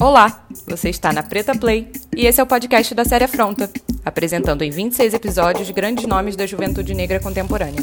[0.00, 3.70] Olá, você está na Preta Play e esse é o podcast da série Afronta,
[4.04, 7.82] apresentando em 26 episódios grandes nomes da juventude negra contemporânea.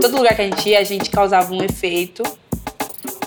[0.00, 2.22] Todo lugar que a gente ia, a gente causava um efeito,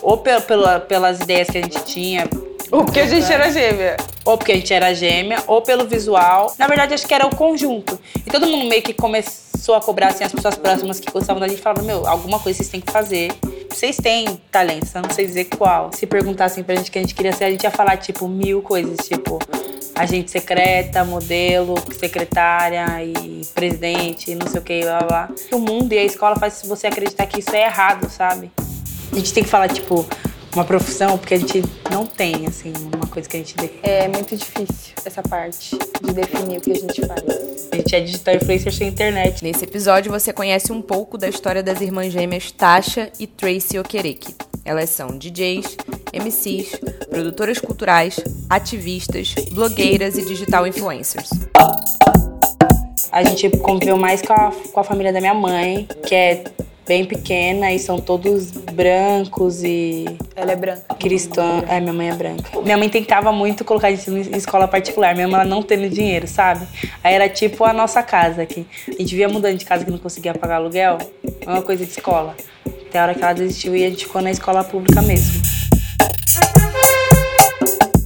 [0.00, 2.28] ou pela, pelas ideias que a gente tinha,
[2.70, 3.96] ou porque a gente era gêmea.
[4.24, 6.54] Ou porque a gente era gêmea, ou pelo visual.
[6.58, 8.00] Na verdade, acho que era o conjunto.
[8.26, 11.48] E todo mundo meio que começou a cobrar, assim, as pessoas próximas que gostavam da
[11.48, 13.32] gente falavam, meu, alguma coisa vocês têm que fazer.
[13.74, 15.90] Vocês têm talento, só não sei dizer qual.
[15.92, 18.28] Se perguntassem pra gente o que a gente queria ser, a gente ia falar, tipo,
[18.28, 19.40] mil coisas, tipo,
[19.96, 25.28] agente secreta, modelo, secretária e presidente, não sei o que, blá blá.
[25.52, 28.52] O mundo e a escola faz você acreditar que isso é errado, sabe?
[29.10, 30.06] A gente tem que falar, tipo,
[30.54, 33.80] uma profissão, porque a gente não tem, assim, uma coisa que a gente define.
[33.82, 37.68] É muito difícil essa parte de definir o que a gente faz.
[37.72, 39.42] A gente é digital influencer sem internet.
[39.42, 44.34] Nesse episódio você conhece um pouco da história das irmãs gêmeas Tasha e Tracy Okereke.
[44.64, 45.76] Elas são DJs,
[46.12, 51.28] MCs, produtoras culturais, ativistas, blogueiras e digital influencers.
[53.12, 56.44] A gente conviveu mais com a, com a família da minha mãe, que é
[56.86, 60.04] bem pequena e são todos brancos e.
[60.36, 60.94] Ela é branca.
[60.94, 61.62] Cristã.
[61.68, 62.60] É, minha mãe é branca.
[62.60, 66.26] Minha mãe tentava muito colocar a gente em escola particular, minha mãe não tendo dinheiro,
[66.26, 66.66] sabe?
[67.02, 68.66] Aí era tipo a nossa casa aqui.
[68.88, 70.98] A gente via mudando de casa que não conseguia pagar aluguel,
[71.40, 72.36] é uma coisa de escola.
[72.88, 75.42] Até a hora que ela desistiu e a gente ficou na escola pública mesmo.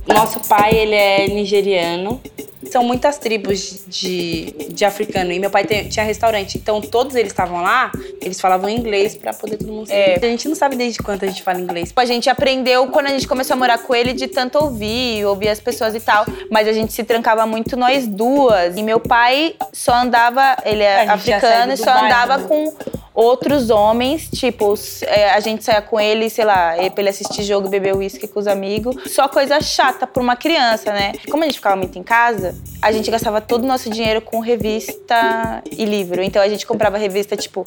[0.07, 2.21] Nosso pai, ele é nigeriano
[2.71, 5.33] são muitas tribos de, de africano.
[5.33, 6.59] E meu pai tinha restaurante.
[6.59, 10.17] Então, todos eles estavam lá, eles falavam inglês pra poder todo mundo É.
[10.17, 11.93] A gente não sabe desde quanto a gente fala inglês.
[11.97, 15.49] A gente aprendeu quando a gente começou a morar com ele de tanto ouvir, ouvir
[15.49, 16.25] as pessoas e tal.
[16.51, 18.77] Mas a gente se trancava muito nós duas.
[18.77, 22.45] E meu pai só andava, ele é africano, e só andava né?
[22.49, 22.73] com
[23.19, 27.43] outros homens, tipo, é, a gente saía com ele, sei lá, eh, pra ele assistir
[27.43, 28.95] jogo e beber uísque com os amigos.
[29.13, 31.15] Só coisa chata pra uma criança, né?
[31.29, 34.39] Como a gente ficava muito em casa, a gente gastava todo o nosso dinheiro com
[34.39, 36.23] revista e livro.
[36.23, 37.65] Então a gente comprava revista, tipo,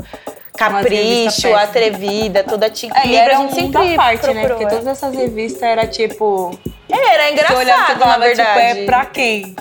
[0.58, 1.53] Capricho.
[1.53, 2.94] Atrevida, toda tinha.
[2.96, 4.46] É, e livro era a um mundo à parte, né?
[4.46, 4.70] procurou, Porque é.
[4.70, 6.58] todas essas revistas era tipo.
[6.90, 8.80] É, era engraçado, olhava você na falava, tipo, verdade.
[8.80, 9.56] é pra quem?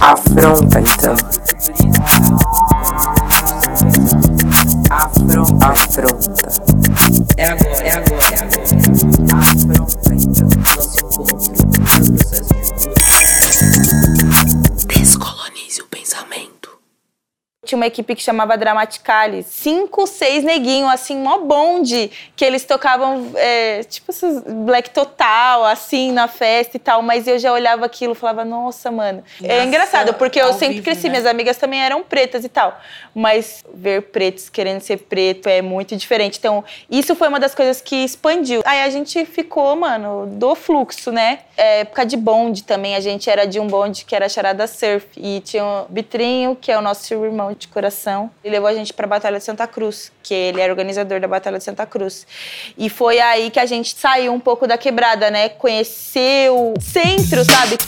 [0.00, 1.14] Afronta, então.
[5.02, 5.66] Afronta.
[5.66, 6.48] Afronta.
[7.36, 8.62] É agora, é agora, é agora.
[9.34, 10.71] Afronta,
[17.72, 19.46] Tinha uma equipe que chamava Dramaticalis.
[19.46, 22.10] Cinco, seis neguinhos, assim, mó bonde.
[22.36, 27.02] Que eles tocavam, é, tipo, esses black total, assim, na festa e tal.
[27.02, 29.24] Mas eu já olhava aquilo e falava, nossa, mano.
[29.42, 31.10] é Nossa, engraçado, porque eu sempre vivo, cresci, né?
[31.10, 32.78] minhas amigas também eram pretas e tal.
[33.14, 36.38] Mas ver pretos querendo ser preto é muito diferente.
[36.38, 38.60] Então, isso foi uma das coisas que expandiu.
[38.64, 41.40] Aí a gente ficou, mano, do fluxo, né?
[41.56, 42.96] É, época de bonde também.
[42.96, 45.06] A gente era de um bonde que era charada surf.
[45.16, 48.30] E tinha o Bitrinho, que é o nosso irmão de coração.
[48.44, 51.58] Ele levou a gente pra Batalha de Santa Cruz, que ele era organizador da Batalha
[51.58, 52.26] de Santa Cruz.
[52.76, 55.48] E foi aí que a gente saiu um pouco da quebrada, né?
[55.48, 57.78] Conheceu o centro, sabe?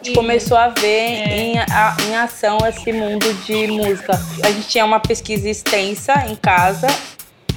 [0.00, 4.12] A gente começou a ver em, a- em ação esse mundo de música.
[4.44, 6.88] A gente tinha uma pesquisa extensa em casa,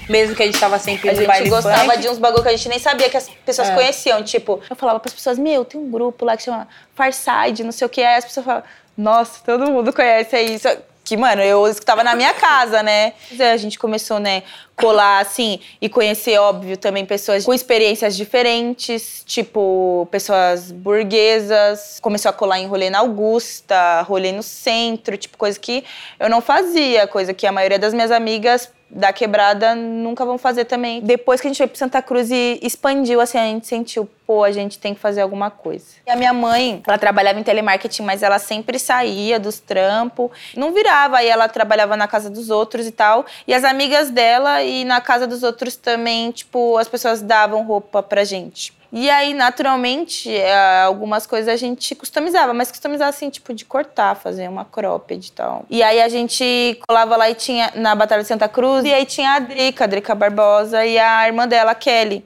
[0.07, 1.97] mesmo que a gente estava sempre A gente gostava funk.
[2.01, 3.73] de uns bagulho que a gente nem sabia que as pessoas É.
[3.73, 4.21] conheciam.
[4.23, 7.87] Tipo, eu falava pras pessoas, meu, tem um grupo lá que chama Farside, não sei
[7.87, 8.01] o que.
[8.03, 10.67] Aí as pessoas falavam, nossa, todo mundo conhece isso.
[11.03, 13.13] Que, mano, eu escutava na minha casa, né?
[13.39, 14.41] A gente começou, né,
[14.75, 21.99] colar, assim, e conhecer, óbvio, também pessoas com experiências diferentes, tipo, pessoas burguesas.
[22.01, 25.83] Começou a colar em rolê na Augusta, rolê no centro, tipo, coisa que
[26.19, 30.63] eu não fazia, coisa que a maioria das minhas amigas da quebrada nunca vão fazer
[30.63, 31.01] também.
[31.01, 34.45] Depois que a gente foi pro Santa Cruz e expandiu, assim, a gente sentiu, pô,
[34.45, 35.85] a gente tem que fazer alguma coisa.
[36.07, 40.73] E a minha mãe, ela trabalhava em telemarketing, mas ela sempre saía dos trampos, não
[40.73, 43.25] virava, aí ela trabalhava na casa dos outros e tal.
[43.45, 48.01] E as amigas dela e na casa dos outros também, tipo, as pessoas davam roupa
[48.01, 48.73] pra gente.
[48.97, 54.15] E aí, naturalmente, eh, algumas coisas a gente customizava, mas customizava assim, tipo, de cortar,
[54.15, 55.65] fazer uma cropped e tal.
[55.69, 59.05] E aí a gente colava lá e tinha na Batalha de Santa Cruz, e aí
[59.05, 62.23] tinha a Drica, a Drica Barbosa, e a irmã dela, a Kelly.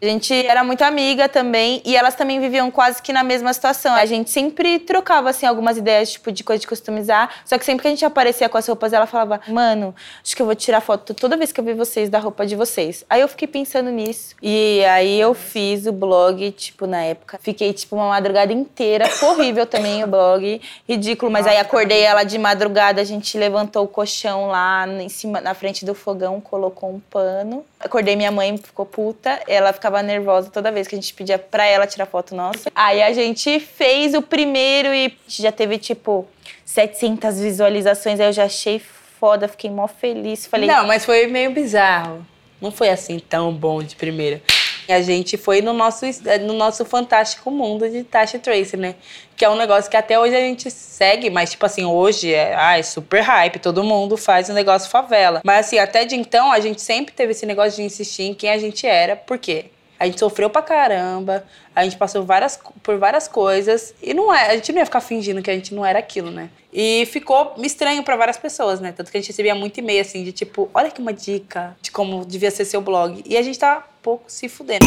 [0.00, 3.94] A gente era muito amiga também e elas também viviam quase que na mesma situação.
[3.94, 7.80] A gente sempre trocava assim algumas ideias tipo de coisa de customizar, só que sempre
[7.80, 10.82] que a gente aparecia com as roupas, ela falava: "Mano, acho que eu vou tirar
[10.82, 13.06] foto toda vez que eu ver vocês da roupa de vocês".
[13.08, 14.36] Aí eu fiquei pensando nisso.
[14.42, 19.64] E aí eu fiz o blog, tipo, na época, fiquei tipo uma madrugada inteira, horrível
[19.64, 24.48] também o blog, ridículo, mas aí acordei ela de madrugada, a gente levantou o colchão
[24.48, 27.64] lá em cima na frente do fogão, colocou um pano.
[27.78, 31.64] Acordei minha mãe, ficou puta, ela ficava nervosa toda vez que a gente pedia pra
[31.66, 32.70] ela tirar foto nossa.
[32.74, 36.26] Aí a gente fez o primeiro e já teve tipo
[36.64, 38.80] 700 visualizações, aí eu já achei
[39.18, 40.46] foda, fiquei mó feliz.
[40.46, 42.24] Falei, Não, mas foi meio bizarro.
[42.60, 44.42] Não foi assim tão bom de primeira.
[44.88, 46.06] A gente foi no nosso,
[46.42, 48.94] no nosso fantástico mundo de Tasha Tracy, né?
[49.36, 52.54] Que é um negócio que até hoje a gente segue, mas tipo assim, hoje é,
[52.56, 55.40] ah, é super hype, todo mundo faz o um negócio favela.
[55.44, 58.48] Mas assim, até de então a gente sempre teve esse negócio de insistir em quem
[58.50, 59.66] a gente era, por quê?
[59.98, 61.44] A gente sofreu pra caramba,
[61.74, 65.00] a gente passou várias, por várias coisas e não é, a gente não ia ficar
[65.00, 66.50] fingindo que a gente não era aquilo, né?
[66.72, 68.92] E ficou estranho pra várias pessoas, né?
[68.92, 71.90] Tanto que a gente recebia muito e-mail assim de tipo, olha aqui uma dica de
[71.90, 73.22] como devia ser seu blog.
[73.24, 74.84] E a gente tá um pouco se fudendo.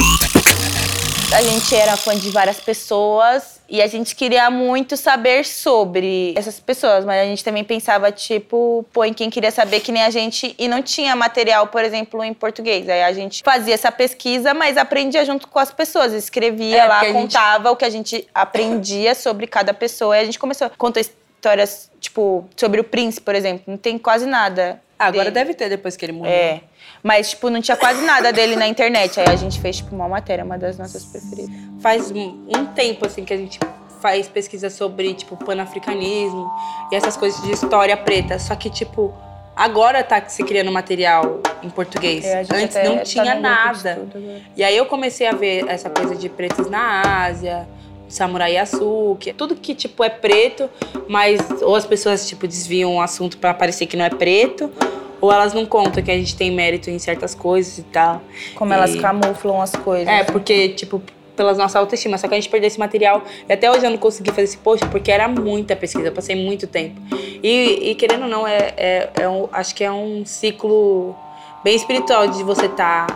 [1.34, 6.60] a gente era fã de várias pessoas e a gente queria muito saber sobre essas
[6.60, 10.10] pessoas, mas a gente também pensava, tipo, pô, em quem queria saber que nem a
[10.10, 12.90] gente e não tinha material, por exemplo, em português.
[12.90, 16.96] Aí a gente fazia essa pesquisa, mas aprendia junto com as pessoas, escrevia É, lá,
[17.00, 20.40] porque a gente- contava o que a gente aprendia sobre cada pessoa e a gente
[20.40, 23.64] começou a contar histórias, tipo, sobre o príncipe, por exemplo.
[23.68, 24.82] Não tem quase nada.
[24.98, 25.34] Ah, agora dele.
[25.46, 26.32] deve ter depois que ele morreu.
[26.34, 26.62] É.
[27.02, 29.20] Mas, tipo, não tinha quase nada dele na internet.
[29.20, 31.56] Aí a gente fez, tipo, uma matéria, uma das nossas preferidas.
[31.82, 33.60] Faz um um tempo assim que a gente
[34.02, 36.50] faz pesquisa sobre tipo panafricanismo
[36.92, 38.40] e essas coisas de história preta.
[38.40, 39.14] Só que tipo
[39.56, 42.26] agora tá se criando material em português.
[42.26, 44.08] É, Antes até não tá tinha nada.
[44.56, 47.68] E aí eu comecei a ver essa coisa de pretos na Ásia,
[48.08, 50.70] Samurai Yasuki, tudo que tipo é preto,
[51.08, 54.72] mas ou as pessoas tipo desviam o assunto pra parecer que não é preto,
[55.22, 58.22] ou elas não contam que a gente tem mérito em certas coisas e tal.
[58.56, 60.08] Como elas E- camuflam as coisas.
[60.08, 61.02] É, porque, tipo,
[61.36, 62.18] pela nossa autoestima.
[62.18, 63.24] Só que a gente perdeu esse material.
[63.48, 66.08] E até hoje eu não consegui fazer esse post porque era muita pesquisa.
[66.08, 67.00] Eu passei muito tempo.
[67.42, 71.16] E, e querendo ou não, é, é, é um- acho que é um ciclo
[71.64, 73.08] bem espiritual de você estar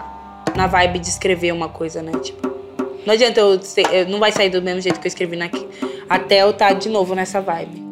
[0.56, 2.12] na vibe de escrever uma coisa, né?
[2.22, 2.48] Tipo,
[3.06, 3.60] não adianta eu,
[3.92, 5.68] eu- Não vai sair do mesmo jeito que eu escrevi naqui,
[6.10, 7.84] até eu estar de novo nessa vibe.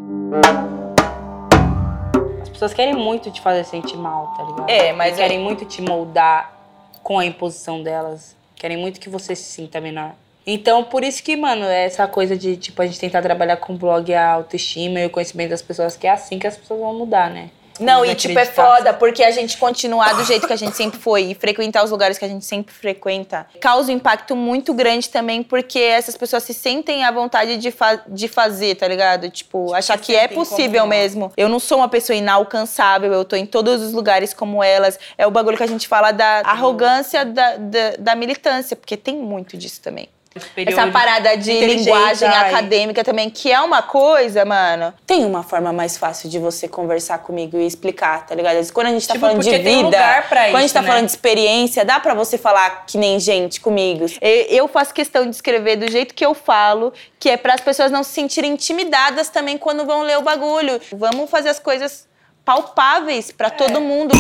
[2.62, 4.70] As pessoas querem muito te fazer sentir mal, tá ligado?
[4.70, 6.54] É, mas E querem muito te moldar
[7.02, 8.36] com a imposição delas.
[8.56, 10.12] Querem muito que você se sinta menor.
[10.46, 13.74] Então, por isso que, mano, é essa coisa de, tipo, a gente tentar trabalhar com
[13.74, 16.80] o blog a autoestima e o conhecimento das pessoas, que é assim que as pessoas
[16.82, 17.50] vão mudar, né?
[17.80, 21.00] Não, e tipo, é foda, porque a gente continuar do jeito que a gente sempre
[21.00, 25.10] foi e frequentar os lugares que a gente sempre frequenta causa um impacto muito grande
[25.10, 29.30] também, porque essas pessoas se sentem à vontade de, fa- de fazer, tá ligado?
[29.30, 31.32] Tipo, achar que é possível mesmo.
[31.36, 35.00] Eu não sou uma pessoa inalcançável, eu tô em todos os lugares como elas.
[35.18, 39.16] É o bagulho que a gente fala da arrogância da, da, da militância, porque tem
[39.18, 40.08] muito disso também.
[40.56, 42.50] Essa parada de linguagem ai.
[42.50, 44.94] acadêmica também, que é uma coisa, mano.
[45.06, 48.56] Tem uma forma mais fácil de você conversar comigo e explicar, tá ligado?
[48.72, 50.74] Quando a gente tá Tipo, falando de um vida, lugar pra quando a gente isso,
[50.74, 50.88] tá né?
[50.88, 54.06] falando de experiência, dá pra você falar que nem gente comigo.
[54.22, 57.60] E- Eu faço questão de escrever do jeito que eu falo, que é para as
[57.62, 60.80] pessoas não se sentirem intimidadas também quando vão ler o bagulho.
[60.94, 62.08] Vamos fazer as coisas
[62.46, 63.80] palpáveis pra todo É.
[63.82, 64.14] mundo.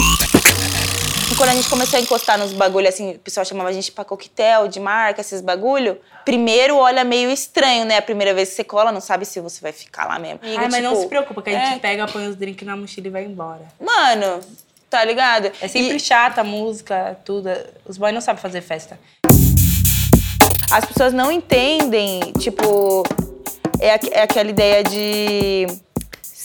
[1.31, 3.91] E Quando a gente começou a encostar nos bagulho, assim, o pessoal chamava a gente
[3.91, 5.97] pra coquetel, de marca, esses bagulho.
[6.25, 7.97] Primeiro olha meio estranho, né?
[7.97, 10.39] A primeira vez que você cola, não sabe se você vai ficar lá mesmo.
[10.43, 11.79] Ai, mas não Tipo, se preocupa, que a gente é.
[11.79, 13.61] pega, põe os drinks na mochila e vai embora.
[13.79, 14.41] Mano,
[14.89, 15.51] tá ligado?
[15.61, 17.50] É sempre E chata a música, tudo.
[17.88, 19.00] Os boys não sabem fazer festa.
[20.71, 23.03] as pessoas não entendem, tipo,
[23.79, 25.65] é, é aquela ideia de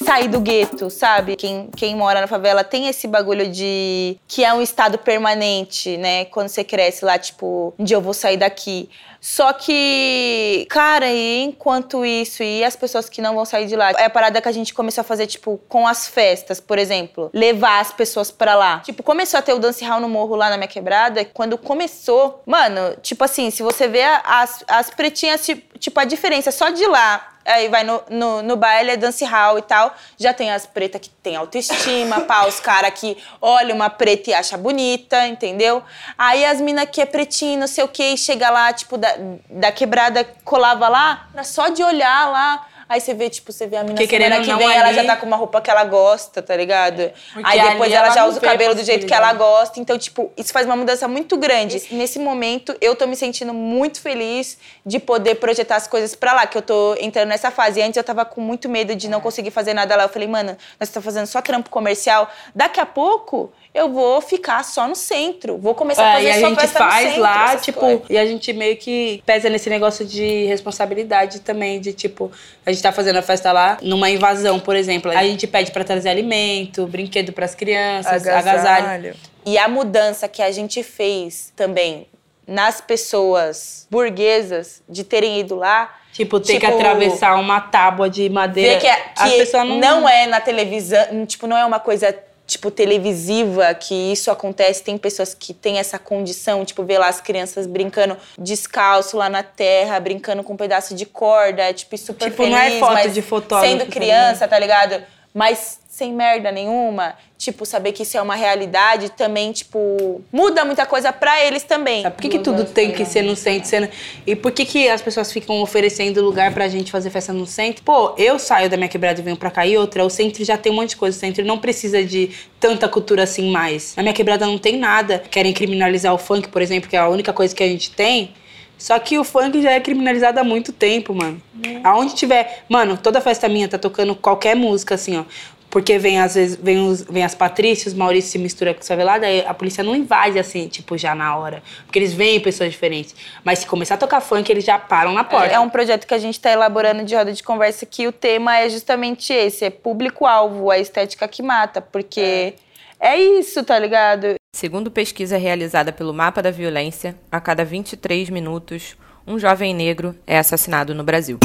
[0.05, 1.37] sair do gueto, sabe?
[1.37, 6.27] Quem, quem mora na favela tem esse bagulho de que é um estado permanente, né?
[6.27, 8.91] Quando você cresce lá, tipo, um dia eu vou sair daqui.
[9.21, 13.91] Só que, cara, e enquanto isso, e as pessoas que não vão sair de lá?
[13.93, 17.31] É a parada que a gente começou a fazer, tipo, com as festas, por exemplo.
[17.33, 18.81] Levar as pessoas pra lá.
[18.81, 21.25] Tipo, começou a ter o dance hall no morro lá na minha quebrada.
[21.25, 25.47] Quando começou, mano, tipo assim, se você vê as, as pretinhas,
[25.79, 29.59] tipo, a diferença só de lá aí vai no, no, no baile, é dance hall
[29.59, 29.95] e tal.
[30.19, 34.35] Já tem as pretas que tem autoestima, pá, os caras que olha uma preta e
[34.35, 35.83] acha bonita, entendeu?
[36.19, 39.15] Aí as minas que é pretinha, não sei o que, e chega lá, tipo, da,
[39.49, 42.67] da quebrada, colava lá, só de olhar lá.
[42.89, 44.97] Aí você vê, tipo, você vê a menina Porque, semana querendo que vem, ela ali-
[44.97, 47.11] já tá com uma roupa que ela gosta, tá ligado?
[47.35, 49.81] Porque Aí depois ela ela já usa o cabelo do jeito que ela gosta.
[49.81, 51.83] Então, tipo, isso faz uma mudança muito grande.
[51.91, 56.47] Nesse momento, eu tô me sentindo muito feliz de poder projetar as coisas pra lá,
[56.47, 57.81] que eu tô entrando nessa fase.
[57.81, 60.05] E antes eu tava com muito medo de não conseguir fazer nada lá.
[60.05, 62.31] Eu falei, mano, nós estamos fazendo só trampo comercial.
[62.55, 65.59] Daqui a pouco eu vou ficar só no centro.
[65.59, 68.03] Vou começar a É, fazer e a só gente faz centro, lá, tipo, coisas.
[68.11, 72.33] e a gente meio que pesa nesse negócio de responsabilidade também, de tipo,
[72.65, 75.11] a gente tá fazendo a festa lá, numa invasão, por exemplo.
[75.11, 79.15] A gente pede pra trazer alimento, brinquedo pras crianças, agasalho.
[79.45, 82.07] E a mudança que a gente fez também
[82.47, 85.95] nas pessoas burguesas de terem ido lá.
[86.13, 88.75] Tipo, ter que Tipo, atravessar uma tábua de madeira.
[88.75, 90.09] Ver que, é- As que pessoas não...
[90.09, 92.17] é na televisão, tipo, não é uma coisa
[92.47, 97.21] tipo televisiva que isso acontece, tem pessoas que têm essa condição, tipo, ver lá as
[97.21, 102.45] crianças brincando descalço lá na terra, brincando com um pedaço de corda, tipo, super Tipo,
[102.45, 105.03] feliz, não é foto de fotógrafo, sendo tá criança, tá ligado?
[105.37, 110.87] Mas sem merda nenhuma, tipo, saber que isso é uma realidade também, tipo, muda muita
[110.87, 112.05] coisa pra eles também.
[112.05, 113.69] Sabe por que, que tudo tem que ser no centro?
[113.69, 113.89] Sendo...
[114.27, 117.83] E por que, que as pessoas ficam oferecendo lugar pra gente fazer festa no centro?
[117.85, 120.03] Pô, eu saio da minha quebrada e venho pra cá e outra.
[120.07, 121.15] O centro já tem um monte de coisa.
[121.15, 123.95] O centro não precisa de tanta cultura assim mais.
[123.95, 125.23] Na minha quebrada não tem nada.
[125.31, 128.31] Querem criminalizar o funk, por exemplo, que é a única coisa que a gente tem.
[128.79, 131.41] Só que o funk já é criminalizado há muito tempo, mano.
[131.83, 132.65] Aonde tiver.
[132.69, 135.25] Mano, toda festa minha tá tocando qualquer música, assim, ó.
[135.71, 139.45] Porque vem, às vezes, vem, os, vem as Patrícias, Maurício se mistura com Savelada, aí
[139.47, 141.63] a polícia não invade, assim, tipo, já na hora.
[141.85, 143.15] Porque eles veem pessoas diferentes.
[143.45, 145.53] Mas se começar a tocar funk, eles já param na porta.
[145.53, 148.59] É um projeto que a gente está elaborando de roda de conversa que o tema
[148.59, 152.55] é justamente esse, é público-alvo, a estética que mata, porque
[153.01, 153.17] é.
[153.19, 154.37] isso, tá ligado?
[154.57, 158.97] Segundo pesquisa realizada pelo Mapa da Violência, a cada 23 minutos,
[159.27, 161.39] um jovem negro é assassinado no Brasil.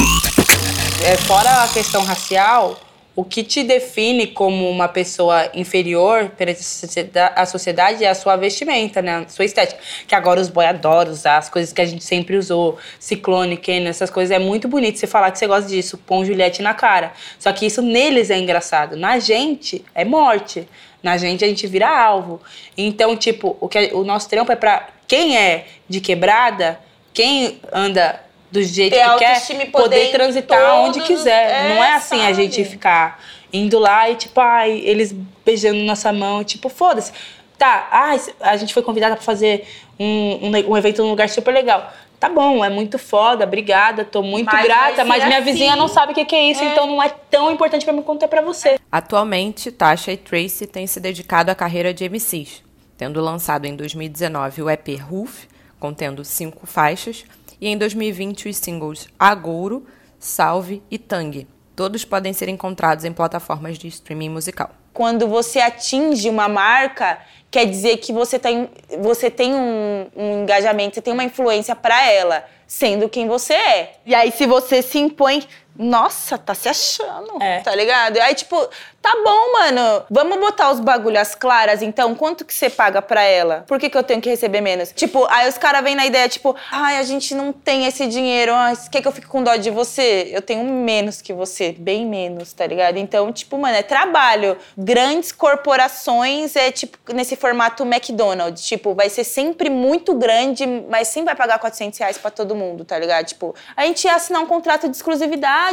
[1.06, 2.80] É, fora a questão racial,
[3.14, 8.16] o que te define como uma pessoa inferior perante a socieda- a sociedade é a
[8.16, 9.26] sua vestimenta, né?
[9.26, 9.82] A sua estética.
[10.08, 12.78] Que agora os boy adoram usar as coisas que a gente sempre usou.
[13.00, 14.34] Ciclone, Ken, essas coisas.
[14.34, 15.98] É muito bonito você falar que você gosta disso.
[15.98, 17.12] Pão Juliette na cara.
[17.38, 18.96] Só que isso neles é engraçado.
[18.96, 20.68] Na gente, é morte.
[21.04, 22.40] Na gente, a gente vira alvo.
[22.78, 26.80] Então, tipo, o, que, o nosso trampo é pra quem é de quebrada,
[27.14, 31.52] quem anda do jeito Ter que quer, poder transitar todos- onde quiser.
[31.52, 32.34] é, Não é assim a sabe?
[32.36, 33.20] gente ficar
[33.54, 35.14] indo lá e, tipo, ai, eles
[35.46, 37.12] beijando nossa mão, tipo, foda-se.
[37.58, 39.68] Tá, ai, a gente foi convidada pra fazer
[40.00, 41.94] um, um, um evento num lugar super legal.
[42.20, 45.52] Tá bom, é muito foda, obrigada, tô muito Mas grata, mas minha assim.
[45.54, 48.04] vizinha não sabe o que, que é isso, então não é tão importante pra me
[48.04, 48.78] contar pra você.
[48.92, 52.62] Atualmente, Tasha e Tracy têm se dedicado à carreira de MCs,
[52.96, 55.46] tendo lançado em 2019 o EP Roof,
[55.80, 57.26] contendo cinco faixas,
[57.62, 59.86] e em 2020 os singles Agouro,
[60.20, 61.48] Salve e Tang.
[61.76, 64.72] Todos podem ser encontrados em plataformas de streaming musical.
[64.94, 70.96] Quando você atinge uma marca, quer dizer que você tem, você tem um, um engajamento,
[70.96, 73.96] você tem uma influência pra ela, sendo quem você é.
[74.06, 75.44] E aí, se você se impõe,
[75.82, 77.60] nossa, tá se achando, É.
[77.62, 78.18] tá ligado?
[78.18, 78.56] Aí, tipo,
[79.02, 83.64] tá bom, mano, vamos botar os bagulhas claras, então, quanto que você paga pra ela?
[83.68, 84.92] Por que, que eu tenho que receber menos?
[84.92, 88.54] Tipo, aí os caras vêm na ideia, tipo, ai, a gente não tem esse dinheiro,
[88.54, 90.30] ai, quer que eu fique com dó de você?
[90.32, 92.98] Eu tenho menos que você, bem menos, tá ligado?
[92.98, 94.58] Então, tipo, mano, é trabalho.
[94.78, 101.28] Grandes corporações é, tipo, nesse formato McDonald's, tipo, vai ser sempre muito grande, mas sempre
[101.28, 103.26] vai pagar 400 reais pra todo mundo, tá ligado?
[103.26, 105.71] Tipo, a gente ia assinar um contrato de exclusividade,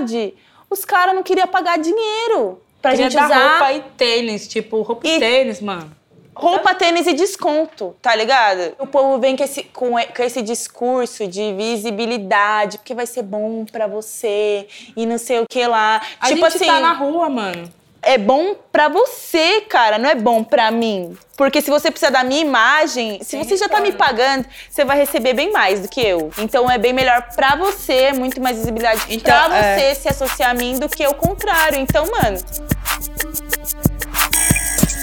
[0.70, 4.82] os caras não queriam pagar dinheiro pra Queria gente dar usar roupa e tênis, tipo,
[4.82, 5.90] roupa e, E- tênis, mano.
[6.34, 8.74] roupa, tênis e desconto, tá ligado?
[8.78, 13.64] O povo vem com esse, com, com esse discurso de visibilidade, porque vai ser bom
[13.64, 16.00] pra você e não sei o que lá.
[16.20, 17.68] A tipo gente assim, tá na rua, mano.
[18.08, 21.14] É bom pra você, cara, não é bom pra mim.
[21.36, 24.96] Porque se você precisa da minha imagem, se você já tá me pagando, você vai
[24.96, 26.30] receber bem mais do que eu.
[26.38, 29.76] Então é bem melhor pra você, é muito mais visibilidade Então, pra é.
[29.76, 31.78] você se associar a mim do que o contrário.
[31.78, 32.38] Então, mano,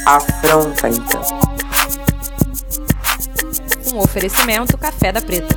[0.07, 1.21] Afronta então.
[3.93, 5.55] Um oferecimento Café da Preta.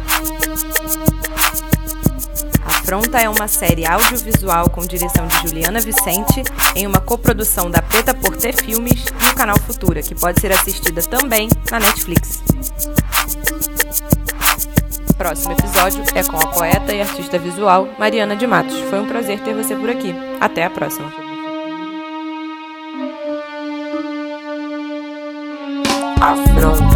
[2.88, 6.42] Afronta é uma série audiovisual com direção de Juliana Vicente,
[6.75, 10.50] em uma coprodução da Preta por Ter Filmes e o canal Futura, que pode ser
[10.52, 12.42] assistida também na Netflix.
[15.18, 18.80] Próximo episódio é com a poeta e artista visual Mariana de Matos.
[18.88, 20.14] Foi um prazer ter você por aqui.
[20.40, 21.12] Até a próxima.
[26.23, 26.88] Afronta